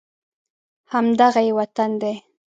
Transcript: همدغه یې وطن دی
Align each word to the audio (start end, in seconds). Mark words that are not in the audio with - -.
همدغه 0.91 1.41
یې 1.47 1.51
وطن 1.59 1.91
دی 2.01 2.13